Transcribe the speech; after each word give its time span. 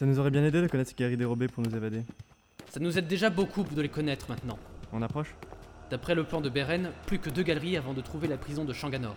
Ça 0.00 0.06
nous 0.06 0.18
aurait 0.18 0.30
bien 0.30 0.42
aidé 0.42 0.62
de 0.62 0.66
connaître 0.66 0.88
ces 0.88 0.96
guerriers 0.96 1.18
dérobés 1.18 1.46
pour 1.46 1.62
nous 1.62 1.76
évader. 1.76 2.02
Ça 2.70 2.80
nous 2.80 2.96
aide 2.96 3.06
déjà 3.06 3.28
beaucoup 3.28 3.64
de 3.64 3.82
les 3.82 3.90
connaître 3.90 4.30
maintenant. 4.30 4.58
On 4.94 5.02
approche? 5.02 5.36
D'après 5.90 6.14
le 6.14 6.24
plan 6.24 6.40
de 6.40 6.48
Beren, 6.48 6.90
plus 7.06 7.18
que 7.18 7.28
deux 7.28 7.42
galeries 7.42 7.76
avant 7.76 7.92
de 7.92 8.00
trouver 8.00 8.26
la 8.26 8.38
prison 8.38 8.64
de 8.64 8.72
Shanganor. 8.72 9.14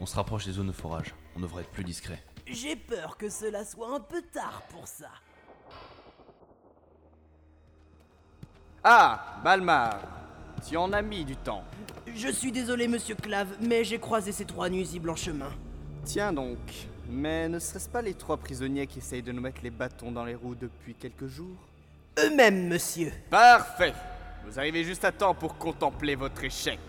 On 0.00 0.06
se 0.06 0.16
rapproche 0.16 0.44
des 0.44 0.50
zones 0.50 0.66
de 0.66 0.72
forage. 0.72 1.14
On 1.36 1.40
devrait 1.40 1.62
être 1.62 1.70
plus 1.70 1.84
discret. 1.84 2.20
J'ai 2.44 2.74
peur 2.74 3.16
que 3.16 3.28
cela 3.28 3.64
soit 3.64 3.94
un 3.94 4.00
peu 4.00 4.22
tard 4.22 4.60
pour 4.70 4.88
ça. 4.88 5.10
Ah, 8.82 9.40
Balmar, 9.44 10.00
tu 10.68 10.76
en 10.76 10.92
as 10.92 11.02
mis 11.02 11.24
du 11.24 11.36
temps. 11.36 11.62
Je 12.14 12.28
suis 12.28 12.52
désolé, 12.52 12.88
monsieur 12.88 13.14
Clave, 13.14 13.48
mais 13.60 13.84
j'ai 13.84 13.98
croisé 13.98 14.32
ces 14.32 14.44
trois 14.44 14.68
nuisibles 14.68 15.10
en 15.10 15.16
chemin. 15.16 15.50
Tiens 16.04 16.32
donc, 16.32 16.58
mais 17.08 17.48
ne 17.48 17.58
serait-ce 17.58 17.88
pas 17.88 18.02
les 18.02 18.14
trois 18.14 18.36
prisonniers 18.36 18.86
qui 18.86 18.98
essayent 18.98 19.22
de 19.22 19.32
nous 19.32 19.40
mettre 19.42 19.60
les 19.62 19.70
bâtons 19.70 20.10
dans 20.12 20.24
les 20.24 20.34
roues 20.34 20.54
depuis 20.54 20.94
quelques 20.94 21.26
jours? 21.26 21.56
Eux-mêmes, 22.18 22.68
monsieur. 22.68 23.12
Parfait 23.30 23.92
Vous 24.46 24.58
arrivez 24.58 24.84
juste 24.84 25.04
à 25.04 25.12
temps 25.12 25.34
pour 25.34 25.58
contempler 25.58 26.14
votre 26.14 26.42
échec. 26.44 26.80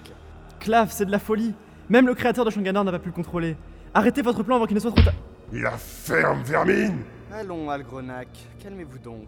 Clav, 0.60 0.90
c'est 0.92 1.06
de 1.06 1.12
la 1.12 1.20
folie 1.20 1.54
Même 1.90 2.08
le 2.08 2.16
créateur 2.16 2.46
de 2.46 2.50
Shanganar 2.50 2.84
n'a 2.84 2.92
pas 2.92 3.00
pu 3.00 3.10
le 3.10 3.14
contrôler. 3.16 3.58
Arrêtez 3.94 4.22
votre 4.22 4.44
plan 4.44 4.56
avant 4.56 4.66
qu'il 4.66 4.76
ne 4.76 4.80
soit 4.80 4.92
trop 4.92 5.04
tard. 5.04 5.14
La 5.52 5.78
ferme, 5.78 6.44
vermine 6.44 7.04
Allons, 7.32 7.70
Algronac, 7.70 8.30
calmez-vous 8.60 9.00
donc. 9.00 9.28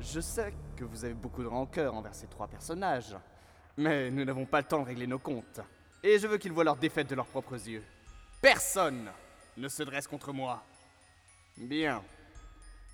Je 0.00 0.20
sais 0.20 0.52
que 0.76 0.84
vous 0.84 1.04
avez 1.04 1.14
beaucoup 1.14 1.42
de 1.42 1.48
rancœur 1.48 1.94
envers 1.94 2.14
ces 2.14 2.26
trois 2.26 2.46
personnages, 2.46 3.16
mais 3.80 4.10
nous 4.10 4.24
n'avons 4.24 4.44
pas 4.44 4.60
le 4.60 4.66
temps 4.66 4.80
de 4.80 4.86
régler 4.86 5.06
nos 5.06 5.18
comptes. 5.18 5.60
Et 6.02 6.18
je 6.18 6.26
veux 6.26 6.36
qu'ils 6.36 6.52
voient 6.52 6.64
leur 6.64 6.76
défaite 6.76 7.08
de 7.08 7.14
leurs 7.14 7.26
propres 7.26 7.54
yeux. 7.68 7.82
Personne 8.40 9.10
ne 9.56 9.68
se 9.68 9.82
dresse 9.82 10.06
contre 10.06 10.32
moi. 10.32 10.62
Bien. 11.56 12.02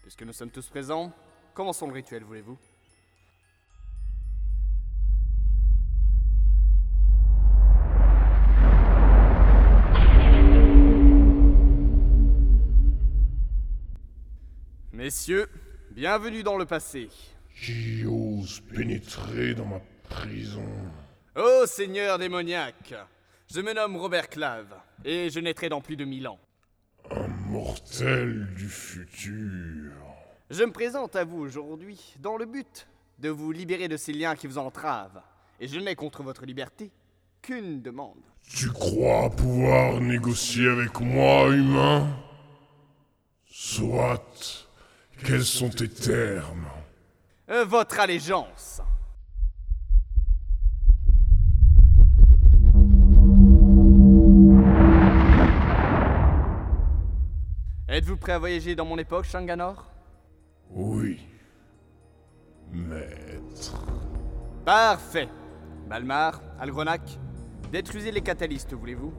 Puisque 0.02 0.22
nous 0.22 0.32
sommes 0.32 0.50
tous 0.50 0.68
présents, 0.68 1.12
commençons 1.54 1.88
le 1.88 1.92
rituel, 1.92 2.22
voulez-vous? 2.22 2.56
Messieurs, 14.92 15.48
bienvenue 15.90 16.42
dans 16.42 16.56
le 16.56 16.64
passé. 16.64 17.08
Qui 17.60 18.04
ose 18.06 18.60
pénétrer 18.60 19.54
dans 19.54 19.66
ma 19.66 19.80
prison 20.08 20.64
Ô 21.36 21.66
seigneur 21.66 22.18
démoniaque, 22.18 22.94
je 23.52 23.60
me 23.60 23.72
nomme 23.74 23.96
Robert 23.96 24.28
Clave, 24.28 24.74
et 25.04 25.28
je 25.28 25.38
naîtrai 25.38 25.68
dans 25.68 25.80
plus 25.80 25.96
de 25.96 26.04
mille 26.04 26.26
ans. 26.28 26.38
Un 27.10 27.28
mortel 27.28 28.48
du 28.54 28.68
futur. 28.68 29.92
Je 30.50 30.64
me 30.64 30.72
présente 30.72 31.14
à 31.14 31.24
vous 31.24 31.38
aujourd'hui 31.38 32.14
dans 32.20 32.36
le 32.36 32.46
but 32.46 32.86
de 33.18 33.28
vous 33.28 33.52
libérer 33.52 33.88
de 33.88 33.96
ces 33.96 34.12
liens 34.12 34.34
qui 34.34 34.46
vous 34.46 34.58
entravent. 34.58 35.22
Et 35.60 35.68
je 35.68 35.78
n'ai 35.78 35.94
contre 35.94 36.22
votre 36.22 36.46
liberté 36.46 36.90
qu'une 37.42 37.82
demande. 37.82 38.22
Tu 38.48 38.70
crois 38.70 39.30
pouvoir 39.30 40.00
négocier 40.00 40.68
avec 40.68 41.00
moi, 41.00 41.48
humain? 41.50 42.08
Soit. 43.46 44.68
Quels 45.24 45.44
sont 45.44 45.70
tes 45.70 45.88
termes? 45.88 46.68
Euh, 47.50 47.64
votre 47.64 48.00
allégeance. 48.00 48.80
Êtes-vous 57.96 58.18
prêt 58.18 58.32
à 58.32 58.38
voyager 58.38 58.74
dans 58.74 58.84
mon 58.84 58.98
époque, 58.98 59.24
Shanganor? 59.24 59.90
Oui. 60.68 61.18
Maître. 62.70 63.86
Parfait. 64.66 65.30
Balmar, 65.88 66.42
Algronac, 66.60 67.00
détruisez 67.72 68.12
les 68.12 68.20
catalystes, 68.20 68.74
voulez-vous? 68.74 69.14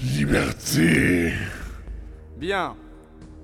Liberté 0.00 1.32
Bien. 2.36 2.76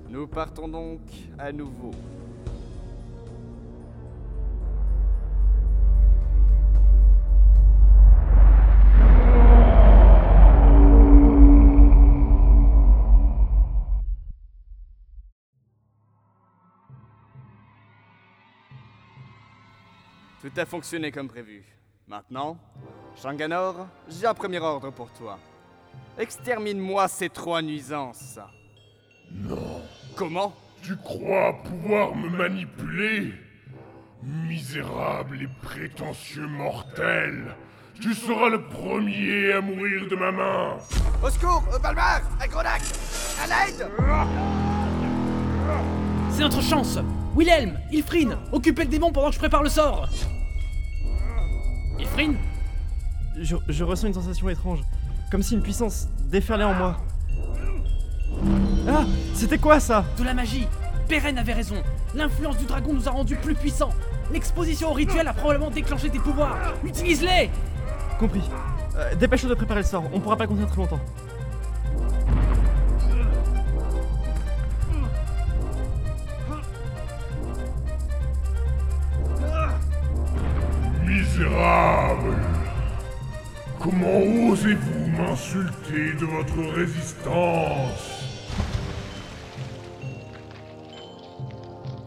Nous 0.09 0.25
partons 0.25 0.69
donc 0.69 1.01
à 1.37 1.51
nouveau. 1.51 1.91
Tout 20.41 20.51
a 20.57 20.65
fonctionné 20.65 21.11
comme 21.11 21.27
prévu. 21.27 21.63
Maintenant, 22.07 22.57
Shanganor, 23.21 23.87
j'ai 24.09 24.25
un 24.25 24.33
premier 24.33 24.59
ordre 24.59 24.89
pour 24.91 25.11
toi. 25.11 25.37
Extermine-moi 26.17 27.07
ces 27.07 27.29
trois 27.29 27.61
nuisances. 27.61 28.39
Non. 29.31 29.81
Comment? 30.15 30.53
Tu 30.81 30.95
crois 30.97 31.53
pouvoir 31.63 32.15
me 32.15 32.29
manipuler? 32.29 33.33
Misérable 34.23 35.41
et 35.41 35.49
prétentieux 35.63 36.45
mortel 36.47 37.55
Tu 37.99 38.13
seras 38.13 38.49
le 38.49 38.61
premier 38.67 39.51
à 39.53 39.61
mourir 39.61 40.07
de 40.07 40.15
ma 40.15 40.31
main 40.31 40.77
Au 41.23 41.29
secours 41.31 41.63
Balmar 41.81 42.21
Algronac 42.39 42.81
À 43.41 43.47
l'aide 43.47 43.89
C'est 46.41 46.47
notre 46.47 46.63
chance 46.63 46.97
Wilhelm 47.35 47.77
Ilfrin 47.91 48.39
Occupez 48.51 48.85
le 48.85 48.89
démon 48.89 49.11
pendant 49.11 49.27
que 49.27 49.35
je 49.35 49.37
prépare 49.37 49.61
le 49.61 49.69
sort 49.69 50.09
Ilfrin 51.99 52.33
Je, 53.39 53.57
je 53.69 53.83
ressens 53.83 54.07
une 54.07 54.15
sensation 54.15 54.49
étrange. 54.49 54.79
Comme 55.29 55.43
si 55.43 55.53
une 55.53 55.61
puissance 55.61 56.07
déferlait 56.31 56.63
en 56.63 56.73
moi. 56.73 56.97
Ah 58.89 59.05
C'était 59.35 59.59
quoi 59.59 59.79
ça? 59.79 60.03
De 60.17 60.23
la 60.23 60.33
magie 60.33 60.65
Beren 61.07 61.37
avait 61.37 61.53
raison 61.53 61.75
L'influence 62.15 62.57
du 62.57 62.65
dragon 62.65 62.91
nous 62.91 63.07
a 63.07 63.11
rendus 63.11 63.35
plus 63.35 63.53
puissants 63.53 63.93
L'exposition 64.33 64.89
au 64.89 64.93
rituel 64.93 65.27
a 65.27 65.33
probablement 65.33 65.69
déclenché 65.69 66.09
tes 66.09 66.17
pouvoirs 66.17 66.57
Utilise-les 66.83 67.51
Compris. 68.17 68.49
Euh, 68.97 69.13
Dépêche-toi 69.13 69.51
de 69.51 69.53
préparer 69.53 69.81
le 69.81 69.85
sort, 69.85 70.05
on 70.11 70.19
pourra 70.19 70.37
pas 70.37 70.47
continuer 70.47 70.67
très 70.67 70.77
longtemps. 70.77 71.01
Misérable 81.41 82.37
Comment 83.79 84.51
osez-vous 84.51 85.09
m'insulter 85.09 86.13
de 86.13 86.25
votre 86.25 86.71
résistance? 86.75 88.21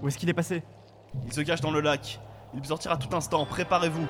Où 0.01 0.07
est-ce 0.07 0.19
qu'il 0.19 0.29
est 0.29 0.35
passé? 0.35 0.63
Il 1.27 1.33
se 1.33 1.41
cache 1.41 1.61
dans 1.61 1.73
le 1.73 1.81
lac. 1.81 2.21
Il 2.55 2.61
peut 2.61 2.69
sortir 2.69 2.93
à 2.93 2.97
tout 2.97 3.15
instant. 3.17 3.45
Préparez-vous. 3.45 4.07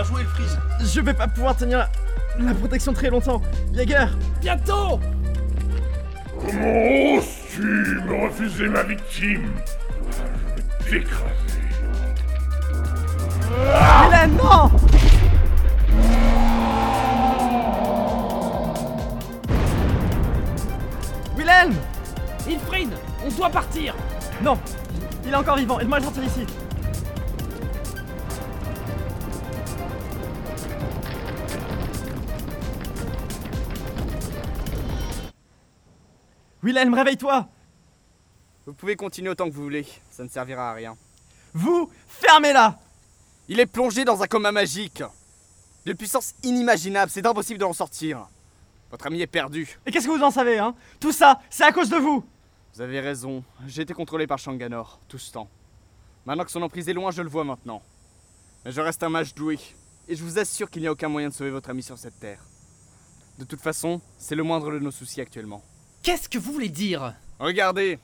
Bien 0.00 0.08
joué 0.08 0.22
le 0.22 0.28
freeze 0.28 0.58
Je 0.80 1.00
vais 1.02 1.12
pas 1.12 1.28
pouvoir 1.28 1.54
tenir 1.54 1.76
la, 1.76 1.90
la 2.38 2.54
protection 2.54 2.94
très 2.94 3.10
longtemps. 3.10 3.42
Jaeger 3.74 4.08
Bientôt. 4.40 4.98
Comment 6.38 7.18
oses-tu 7.18 7.60
me 7.60 8.24
refuser 8.24 8.68
ma 8.68 8.82
victime? 8.82 9.52
Je 10.86 10.90
vais 10.90 11.00
t'écraser. 11.00 11.34
Hélène, 14.08 14.38
non. 14.38 14.70
Wilhelm. 21.36 21.74
On 23.26 23.28
doit 23.36 23.50
partir. 23.50 23.94
Non 24.42 24.56
Il 25.26 25.32
est 25.32 25.36
encore 25.36 25.56
vivant, 25.56 25.78
aide-moi 25.78 25.98
à 25.98 26.00
le 26.00 26.06
sortir 26.06 26.22
d'ici 26.22 26.46
Wilhelm, 36.62 36.92
réveille-toi 36.92 37.48
Vous 38.66 38.74
pouvez 38.74 38.94
continuer 38.96 39.30
autant 39.30 39.48
que 39.48 39.54
vous 39.54 39.62
voulez, 39.62 39.86
ça 40.10 40.22
ne 40.22 40.28
servira 40.28 40.70
à 40.70 40.74
rien. 40.74 40.96
Vous, 41.54 41.90
fermez-la 42.06 42.78
Il 43.48 43.60
est 43.60 43.66
plongé 43.66 44.04
dans 44.04 44.22
un 44.22 44.26
coma 44.26 44.52
magique. 44.52 45.02
De 45.86 45.94
puissance 45.94 46.34
inimaginable, 46.42 47.10
c'est 47.10 47.24
impossible 47.26 47.58
de 47.58 47.64
l'en 47.64 47.72
sortir. 47.72 48.28
Votre 48.90 49.06
ami 49.06 49.22
est 49.22 49.26
perdu. 49.26 49.78
Et 49.86 49.90
qu'est-ce 49.90 50.06
que 50.06 50.12
vous 50.12 50.22
en 50.22 50.30
savez, 50.30 50.58
hein? 50.58 50.74
Tout 51.00 51.12
ça, 51.12 51.40
c'est 51.48 51.64
à 51.64 51.72
cause 51.72 51.88
de 51.88 51.96
vous 51.96 52.22
Vous 52.74 52.82
avez 52.82 53.00
raison, 53.00 53.42
j'ai 53.66 53.82
été 53.82 53.94
contrôlé 53.94 54.26
par 54.26 54.38
Shanganor, 54.38 55.00
tout 55.08 55.18
ce 55.18 55.32
temps. 55.32 55.48
Maintenant 56.26 56.44
que 56.44 56.50
son 56.50 56.60
emprise 56.60 56.88
est 56.90 56.92
loin, 56.92 57.10
je 57.10 57.22
le 57.22 57.30
vois 57.30 57.44
maintenant. 57.44 57.82
Mais 58.64 58.72
je 58.72 58.80
reste 58.82 59.02
un 59.02 59.08
mage 59.08 59.34
doué, 59.34 59.58
et 60.08 60.14
je 60.14 60.22
vous 60.22 60.38
assure 60.38 60.70
qu'il 60.70 60.82
n'y 60.82 60.88
a 60.88 60.92
aucun 60.92 61.08
moyen 61.08 61.30
de 61.30 61.34
sauver 61.34 61.50
votre 61.50 61.70
ami 61.70 61.82
sur 61.82 61.96
cette 61.96 62.20
terre. 62.20 62.44
De 63.38 63.44
toute 63.44 63.62
façon, 63.62 64.02
c'est 64.18 64.34
le 64.34 64.42
moindre 64.42 64.70
de 64.70 64.78
nos 64.78 64.90
soucis 64.90 65.22
actuellement. 65.22 65.62
Qu'est-ce 66.02 66.28
que 66.28 66.38
vous 66.38 66.52
voulez 66.52 66.68
dire 66.68 67.14
Regardez, 67.38 67.98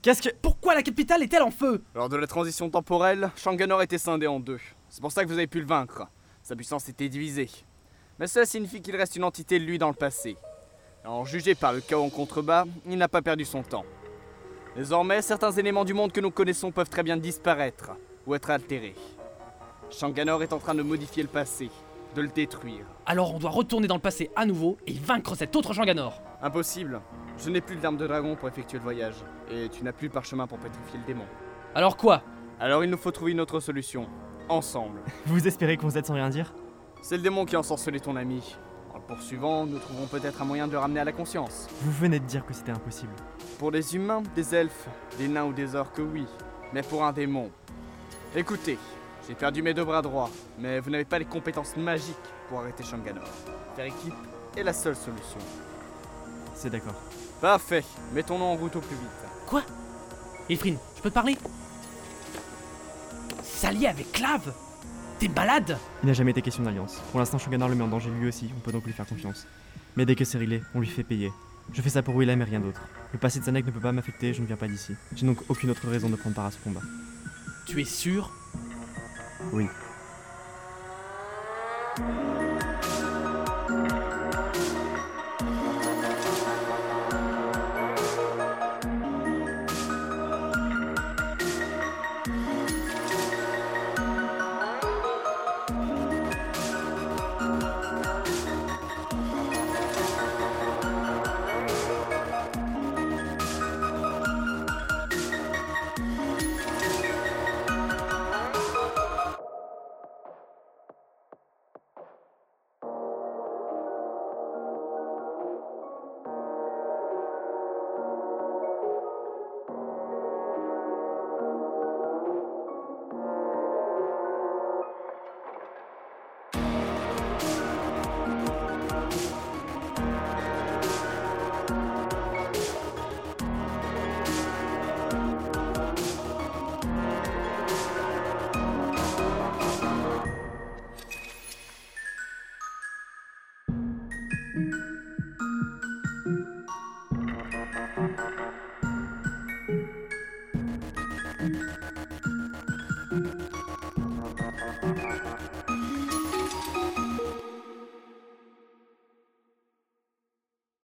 Qu'est-ce 0.00 0.22
que... 0.22 0.28
Pourquoi 0.40 0.74
la 0.74 0.82
capitale 0.82 1.22
est-elle 1.22 1.42
en 1.42 1.50
feu 1.50 1.82
lors 1.94 2.08
de 2.08 2.16
la 2.16 2.26
transition 2.26 2.70
temporelle, 2.70 3.30
Shanganor 3.36 3.82
était 3.82 3.98
scindé 3.98 4.26
en 4.26 4.38
deux. 4.38 4.60
C'est 4.88 5.00
pour 5.00 5.12
ça 5.12 5.24
que 5.24 5.28
vous 5.28 5.34
avez 5.34 5.48
pu 5.48 5.60
le 5.60 5.66
vaincre. 5.66 6.06
Sa 6.42 6.54
puissance 6.54 6.88
était 6.88 7.08
divisée. 7.08 7.50
Mais 8.18 8.26
cela 8.26 8.46
signifie 8.46 8.80
qu'il 8.80 8.96
reste 8.96 9.16
une 9.16 9.24
entité 9.24 9.58
de 9.58 9.64
lui 9.64 9.76
dans 9.76 9.88
le 9.88 9.94
passé. 9.94 10.36
En 11.04 11.24
jugé 11.24 11.54
par 11.54 11.72
le 11.72 11.80
chaos 11.80 12.04
en 12.04 12.10
contrebas, 12.10 12.64
il 12.86 12.96
n'a 12.96 13.08
pas 13.08 13.22
perdu 13.22 13.44
son 13.44 13.62
temps. 13.62 13.84
Désormais, 14.76 15.20
certains 15.20 15.52
éléments 15.52 15.84
du 15.84 15.94
monde 15.94 16.12
que 16.12 16.20
nous 16.20 16.30
connaissons 16.30 16.70
peuvent 16.70 16.88
très 16.88 17.02
bien 17.02 17.16
disparaître 17.16 17.90
ou 18.26 18.34
être 18.34 18.50
altérés. 18.50 18.94
Shanganor 19.90 20.42
est 20.42 20.52
en 20.52 20.58
train 20.58 20.74
de 20.74 20.82
modifier 20.82 21.22
le 21.22 21.28
passé, 21.28 21.70
de 22.14 22.22
le 22.22 22.28
détruire. 22.28 22.84
Alors 23.06 23.34
on 23.34 23.38
doit 23.38 23.50
retourner 23.50 23.86
dans 23.86 23.94
le 23.94 24.00
passé 24.00 24.30
à 24.36 24.46
nouveau 24.46 24.76
et 24.86 24.92
vaincre 24.92 25.34
cet 25.34 25.54
autre 25.56 25.72
Shanganor. 25.72 26.20
Impossible. 26.42 27.00
Je 27.38 27.50
n'ai 27.50 27.60
plus 27.60 27.76
de 27.76 27.80
d'arme 27.80 27.96
de 27.96 28.06
dragon 28.06 28.34
pour 28.34 28.48
effectuer 28.48 28.78
le 28.78 28.82
voyage, 28.82 29.14
et 29.50 29.68
tu 29.68 29.84
n'as 29.84 29.92
plus 29.92 30.08
le 30.08 30.12
parchemin 30.12 30.46
pour 30.46 30.58
pétrifier 30.58 30.98
le 30.98 31.06
démon. 31.06 31.24
Alors 31.74 31.96
quoi? 31.96 32.22
Alors 32.58 32.82
il 32.82 32.90
nous 32.90 32.96
faut 32.96 33.12
trouver 33.12 33.32
une 33.32 33.40
autre 33.40 33.60
solution, 33.60 34.06
ensemble. 34.48 35.00
Vous 35.26 35.46
espérez 35.46 35.76
qu'on 35.76 35.86
vous 35.88 35.98
aide 35.98 36.06
sans 36.06 36.14
rien 36.14 36.30
dire? 36.30 36.52
C'est 37.00 37.16
le 37.16 37.22
démon 37.22 37.44
qui 37.44 37.54
a 37.54 37.60
ensorcelé 37.60 38.00
ton 38.00 38.16
ami. 38.16 38.56
En 38.92 38.96
le 38.98 39.02
poursuivant, 39.04 39.66
nous 39.66 39.78
trouverons 39.78 40.06
peut-être 40.06 40.42
un 40.42 40.44
moyen 40.44 40.66
de 40.66 40.72
le 40.72 40.78
ramener 40.78 41.00
à 41.00 41.04
la 41.04 41.12
conscience. 41.12 41.68
Vous 41.82 41.92
venez 41.92 42.18
de 42.18 42.24
dire 42.24 42.44
que 42.44 42.52
c'était 42.52 42.72
impossible. 42.72 43.12
Pour 43.58 43.70
des 43.70 43.94
humains, 43.94 44.22
des 44.34 44.54
elfes, 44.54 44.88
des 45.18 45.28
nains 45.28 45.44
ou 45.44 45.52
des 45.52 45.76
orques, 45.76 46.00
oui. 46.12 46.26
Mais 46.72 46.82
pour 46.82 47.04
un 47.04 47.12
démon. 47.12 47.50
Écoutez, 48.34 48.78
j'ai 49.28 49.34
perdu 49.34 49.62
mes 49.62 49.74
deux 49.74 49.84
bras 49.84 50.00
droits, 50.00 50.30
mais 50.58 50.80
vous 50.80 50.88
n'avez 50.88 51.04
pas 51.04 51.18
les 51.18 51.26
compétences 51.26 51.76
magiques 51.76 52.16
pour 52.48 52.60
arrêter 52.60 52.82
Shanganor. 52.82 53.28
Faire 53.76 53.84
équipe 53.84 54.14
est 54.56 54.62
la 54.62 54.72
seule 54.72 54.96
solution. 54.96 55.38
C'est 56.54 56.70
d'accord. 56.70 56.94
Parfait, 57.40 57.84
mettons-nous 58.14 58.44
en 58.44 58.56
route 58.56 58.74
au 58.76 58.80
plus 58.80 58.96
vite. 58.96 59.08
Quoi? 59.46 59.62
Elfrine, 60.48 60.78
je 60.96 61.02
peux 61.02 61.10
te 61.10 61.14
parler? 61.14 61.36
S'allier 63.42 63.88
avec 63.88 64.10
Clave 64.12 64.52
T'es 65.18 65.28
malade? 65.28 65.76
Il 66.02 66.06
n'a 66.06 66.12
jamais 66.12 66.30
été 66.30 66.42
question 66.42 66.62
d'alliance. 66.62 67.00
Pour 67.10 67.20
l'instant, 67.20 67.38
Shogunor 67.38 67.68
le 67.68 67.74
met 67.74 67.84
en 67.84 67.88
danger 67.88 68.08
lui 68.10 68.28
aussi, 68.28 68.50
on 68.56 68.60
peut 68.60 68.72
donc 68.72 68.86
lui 68.86 68.92
faire 68.92 69.06
confiance. 69.06 69.46
Mais 69.96 70.06
dès 70.06 70.14
que 70.14 70.24
c'est 70.24 70.38
réglé, 70.38 70.62
on 70.74 70.80
lui 70.80 70.86
fait 70.86 71.02
payer. 71.02 71.32
Je 71.72 71.82
fais 71.82 71.90
ça 71.90 72.02
pour 72.02 72.16
Willem 72.16 72.40
et 72.40 72.44
rien 72.44 72.60
d'autre. 72.60 72.80
Le 73.12 73.18
passé 73.18 73.40
de 73.40 73.44
Zanek 73.44 73.66
ne 73.66 73.72
peut 73.72 73.80
pas 73.80 73.92
m'affecter, 73.92 74.32
je 74.32 74.40
ne 74.40 74.46
viens 74.46 74.56
pas 74.56 74.68
d'ici. 74.68 74.94
J'ai 75.14 75.26
donc 75.26 75.38
aucune 75.48 75.70
autre 75.70 75.86
raison 75.86 76.08
de 76.08 76.16
prendre 76.16 76.34
part 76.36 76.46
à 76.46 76.50
ce 76.50 76.58
combat. 76.58 76.80
Tu 77.66 77.80
es 77.80 77.84
sûr? 77.84 78.30
Oui. 79.52 79.68